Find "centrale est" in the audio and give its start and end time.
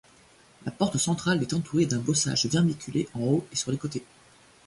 0.97-1.53